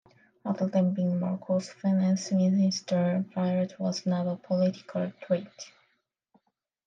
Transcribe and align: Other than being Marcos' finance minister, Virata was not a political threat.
Other 0.43 0.65
than 0.65 0.95
being 0.95 1.19
Marcos' 1.19 1.69
finance 1.69 2.31
minister, 2.31 3.23
Virata 3.35 3.75
was 3.77 4.07
not 4.07 4.25
a 4.25 4.35
political 4.35 5.13
threat. 5.23 5.69